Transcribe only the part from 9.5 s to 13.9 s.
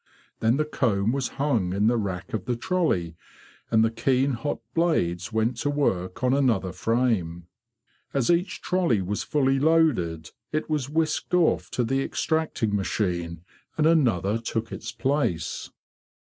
loaded it was whisked off to the extracting machine and